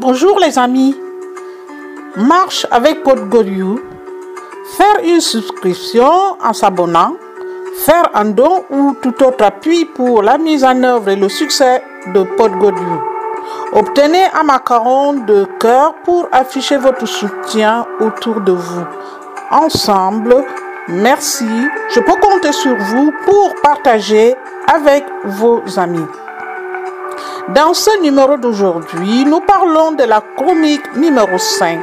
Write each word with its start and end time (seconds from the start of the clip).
Bonjour 0.00 0.40
les 0.40 0.58
amis. 0.58 0.96
Marche 2.16 2.66
avec 2.70 3.02
Podgoriou. 3.02 3.78
Faire 4.78 5.04
une 5.04 5.20
subscription 5.20 6.38
en 6.42 6.54
s'abonnant. 6.54 7.16
Faire 7.84 8.08
un 8.14 8.24
don 8.24 8.64
ou 8.70 8.94
tout 9.02 9.22
autre 9.22 9.44
appui 9.44 9.84
pour 9.84 10.22
la 10.22 10.38
mise 10.38 10.64
en 10.64 10.82
œuvre 10.84 11.10
et 11.10 11.16
le 11.16 11.28
succès 11.28 11.82
de 12.14 12.22
Podgoriou. 12.22 13.02
Obtenez 13.74 14.24
un 14.32 14.42
macaron 14.42 15.12
de 15.12 15.46
cœur 15.58 15.92
pour 16.02 16.28
afficher 16.32 16.78
votre 16.78 17.04
soutien 17.04 17.84
autour 18.00 18.40
de 18.40 18.52
vous. 18.52 18.84
Ensemble, 19.50 20.46
merci. 20.88 21.44
Je 21.94 22.00
peux 22.00 22.16
compter 22.22 22.52
sur 22.52 22.74
vous 22.74 23.12
pour 23.26 23.54
partager 23.62 24.34
avec 24.66 25.04
vos 25.24 25.60
amis. 25.76 26.06
Dans 27.48 27.74
ce 27.74 28.00
numéro 28.02 28.36
d'aujourd'hui, 28.36 29.24
nous 29.24 29.40
parlons 29.40 29.92
de 29.92 30.04
la 30.04 30.20
chronique 30.36 30.94
numéro 30.96 31.36
5 31.36 31.80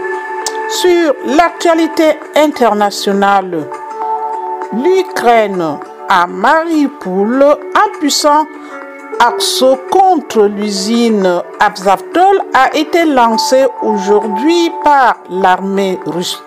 sur 0.70 1.14
l'actualité 1.26 2.18
internationale. 2.36 3.68
L'Ukraine 4.72 5.80
à 6.08 6.28
Mariupol, 6.28 7.44
un 7.44 8.00
puissant 8.00 8.46
assaut 9.20 9.78
contre 9.92 10.44
l'usine 10.44 11.42
Azovstal 11.60 12.44
a 12.54 12.74
été 12.76 13.04
lancé 13.06 13.66
aujourd'hui 13.82 14.72
par 14.84 15.18
l'armée 15.30 16.00
russe. 16.06 16.42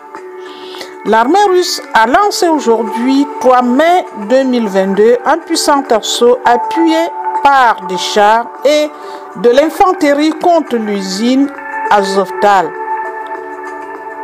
L'armée 1.04 1.45
russe 1.48 1.82
a 1.95 2.06
lancé 2.06 2.48
aujourd'hui, 2.48 3.27
3 3.40 3.62
mai 3.62 4.04
2022, 4.29 5.18
un 5.24 5.38
puissant 5.38 5.82
assaut 5.90 6.38
appuyé 6.45 6.98
par 7.42 7.86
des 7.88 7.98
chars 7.98 8.46
et 8.64 8.90
de 9.36 9.50
l'infanterie 9.50 10.32
contre 10.42 10.76
l'usine 10.76 11.48
Azovstal. 11.90 12.70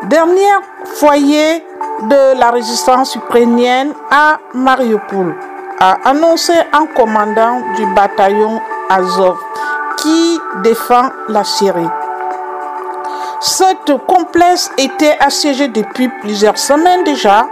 Dernier 0.04 0.52
foyer 0.84 1.64
de 2.02 2.38
la 2.38 2.50
résistance 2.50 3.14
ukrainienne 3.14 3.92
à 4.10 4.38
Mariupol, 4.54 5.34
a 5.80 5.96
annoncé 6.08 6.52
un 6.72 6.86
commandant 6.86 7.60
du 7.76 7.86
bataillon 7.94 8.60
Azov 8.88 9.36
qui 9.98 10.38
défend 10.62 11.10
la 11.28 11.44
Syrie. 11.44 11.88
Cette 13.40 13.92
complexe 14.06 14.70
était 14.78 15.16
assiégée 15.20 15.68
depuis 15.68 16.08
plusieurs 16.20 16.58
semaines 16.58 17.04
déjà. 17.04 17.46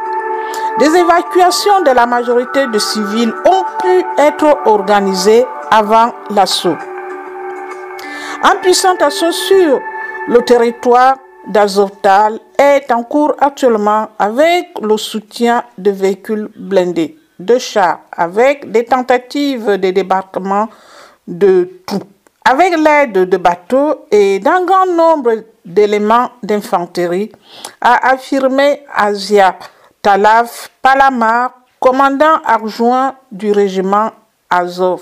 Des 0.79 0.97
évacuations 0.97 1.83
de 1.83 1.91
la 1.91 2.07
majorité 2.07 2.67
de 2.67 2.79
civils 2.79 3.33
ont 3.47 3.65
pu 3.83 4.05
être 4.19 4.59
organisées 4.67 5.47
avant 5.75 6.13
l'assaut. 6.31 6.77
Un 8.45 8.57
puissant 8.63 8.95
assaut 9.01 9.33
sur 9.33 9.81
le 10.29 10.41
territoire 10.43 11.17
d'Azovtal 11.49 12.39
est 12.57 12.93
en 12.93 13.03
cours 13.03 13.35
actuellement 13.41 14.09
avec 14.17 14.69
le 14.81 14.97
soutien 14.97 15.65
de 15.77 15.91
véhicules 15.91 16.49
blindés, 16.55 17.19
de 17.41 17.59
chars, 17.59 17.99
avec 18.13 18.71
des 18.71 18.85
tentatives 18.85 19.67
de 19.67 19.91
débarquement 19.91 20.69
de 21.27 21.69
troupes, 21.85 22.05
avec 22.49 22.77
l'aide 22.79 23.29
de 23.29 23.37
bateaux 23.37 24.07
et 24.13 24.39
d'un 24.39 24.65
grand 24.65 24.87
nombre 24.87 25.33
d'éléments 25.65 26.31
d'infanterie, 26.45 27.33
a 27.81 28.13
affirmé 28.13 28.83
Asia 28.95 29.57
Talaf 30.01 30.71
Palamar, 30.81 31.51
commandant 31.81 32.39
adjoint 32.45 33.17
du 33.33 33.51
régiment 33.51 34.13
Azov, 34.49 35.01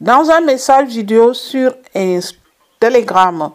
dans 0.00 0.30
un 0.30 0.40
message 0.40 0.88
vidéo 0.88 1.34
sur 1.34 1.74
Telegram. 2.80 3.50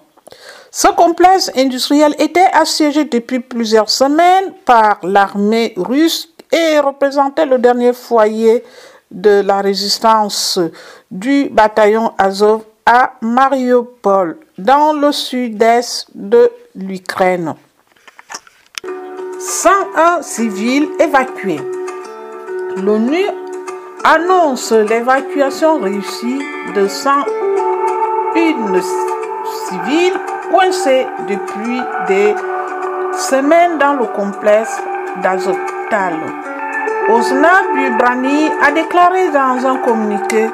Ce 0.71 0.88
complexe 0.88 1.52
industriel 1.55 2.16
était 2.17 2.49
assiégé 2.52 3.05
depuis 3.05 3.39
plusieurs 3.39 3.89
semaines 3.89 4.53
par 4.66 4.99
l'armée 5.03 5.73
russe 5.77 6.29
et 6.51 6.79
représentait 6.79 7.45
le 7.45 7.57
dernier 7.59 7.94
foyer 7.94 8.63
de 9.12 9.41
la 9.41 9.62
résistance 9.62 10.59
du 11.12 11.50
bataillon 11.50 12.13
Azov 12.17 12.63
à 12.85 13.13
Mariupol, 13.22 14.38
dans 14.57 14.94
le 14.94 15.12
sud-est 15.12 16.07
de 16.16 16.51
l'Ukraine. 16.75 17.56
101 19.39 20.22
civils 20.22 20.89
évacués. 21.00 21.62
L'ONU 22.78 23.25
annonce 24.03 24.72
l'évacuation 24.72 25.80
réussie 25.80 26.41
de 26.75 26.88
101 26.88 27.25
civils 29.69 30.19
coincés 30.52 31.08
depuis 31.28 31.81
des 32.08 32.36
semaines 33.13 33.78
dans 33.78 33.94
le 33.94 34.06
complexe 34.08 34.78
d'Azovtal. 35.22 36.16
Osna 37.09 37.62
Bubrani 37.74 38.50
a 38.62 38.72
déclaré 38.72 39.30
dans 39.30 39.66
un 39.66 39.78
communiqué 39.78 40.50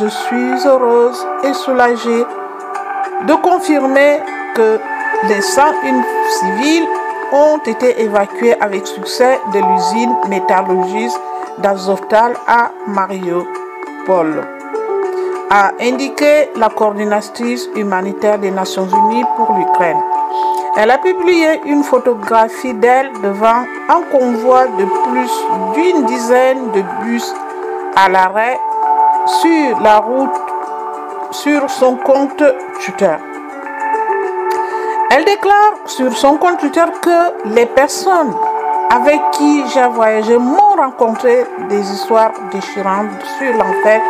Je 0.00 0.06
suis 0.06 0.66
heureuse 0.66 1.26
et 1.44 1.52
soulagée 1.54 2.24
de 3.26 3.34
confirmer 3.34 4.20
que 4.54 4.78
les 5.28 5.40
101 5.40 6.02
civils 6.38 6.86
ont 7.32 7.58
été 7.58 8.00
évacués 8.02 8.60
avec 8.60 8.86
succès 8.86 9.40
de 9.52 9.58
l'usine 9.58 10.14
métallurgiste 10.28 11.20
d'Azovtal 11.58 12.34
à 12.46 12.70
Mariupol 12.86 14.46
a 15.50 15.72
indiqué 15.80 16.48
la 16.56 16.68
coordinatrice 16.68 17.68
humanitaire 17.74 18.38
des 18.38 18.52
Nations 18.52 18.86
Unies 18.86 19.24
pour 19.36 19.52
l'Ukraine. 19.54 20.00
Elle 20.76 20.92
a 20.92 20.98
publié 20.98 21.60
une 21.66 21.82
photographie 21.82 22.74
d'elle 22.74 23.10
devant 23.20 23.64
un 23.88 24.02
convoi 24.12 24.66
de 24.66 24.84
plus 24.84 25.30
d'une 25.74 26.06
dizaine 26.06 26.70
de 26.70 26.82
bus 27.02 27.34
à 27.96 28.08
l'arrêt 28.08 28.58
sur 29.26 29.80
la 29.80 29.98
route 29.98 30.30
sur 31.32 31.68
son 31.68 31.96
compte 31.96 32.42
Twitter. 32.84 33.16
Elle 35.10 35.24
déclare 35.24 35.74
sur 35.86 36.16
son 36.16 36.36
compte 36.36 36.58
Twitter 36.58 36.84
que 37.02 37.48
les 37.54 37.66
personnes 37.66 38.32
avec 38.90 39.20
qui 39.32 39.62
j'ai 39.72 39.86
voyagé 39.86 40.36
m'ont 40.36 40.74
rencontré 40.76 41.46
des 41.68 41.92
histoires 41.92 42.32
déchirantes 42.50 43.10
sur 43.38 43.52
l'enfer 43.52 44.02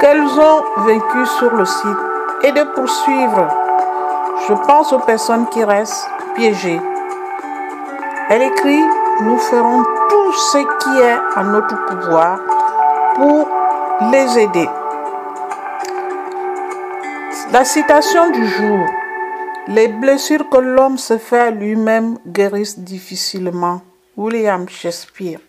qu'elles 0.00 0.22
ont 0.22 0.84
vécu 0.86 1.26
sur 1.38 1.52
le 1.52 1.64
site 1.64 1.98
et 2.44 2.52
de 2.52 2.62
poursuivre. 2.74 3.48
Je 4.48 4.54
pense 4.66 4.92
aux 4.92 5.00
personnes 5.00 5.46
qui 5.48 5.64
restent 5.64 6.08
piégées. 6.36 6.80
Elle 8.28 8.42
écrit, 8.42 8.82
nous 9.22 9.38
ferons 9.38 9.82
tout 10.08 10.32
ce 10.32 10.58
qui 10.58 10.98
est 11.00 11.40
en 11.40 11.44
notre 11.44 11.84
pouvoir 11.86 12.38
pour 13.16 13.48
les 14.12 14.38
aider. 14.38 14.68
La 17.52 17.64
citation 17.64 18.30
du 18.30 18.46
jour. 18.46 18.86
Les 19.68 19.88
blessures 19.88 20.48
que 20.48 20.58
l'homme 20.58 20.98
se 20.98 21.18
fait 21.18 21.50
lui-même 21.50 22.18
guérissent 22.24 22.78
difficilement. 22.78 23.80
William 24.16 24.68
Shakespeare. 24.68 25.40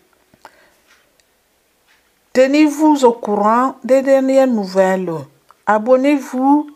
Tenez-vous 2.32 3.04
au 3.04 3.12
courant 3.12 3.76
des 3.82 4.02
dernières 4.02 4.46
nouvelles. 4.46 5.12
Abonnez-vous 5.66 6.70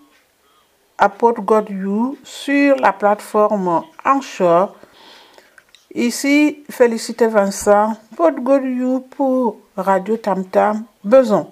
à 0.98 1.08
PodGodYou 1.08 2.16
sur 2.24 2.76
la 2.76 2.92
plateforme 2.92 3.82
Anchor. 4.04 4.74
Ici, 5.94 6.64
Félicité 6.70 7.26
Vincent, 7.26 7.96
PodGodYou 8.16 9.00
pour 9.00 9.58
Radio 9.76 10.16
Tam 10.16 10.44
Tam, 10.46 10.84
Beson. 11.04 11.50